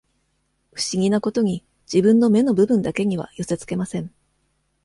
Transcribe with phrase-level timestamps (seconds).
[0.73, 4.11] 不思議なことに、自分の目の部分だけには寄せつけません。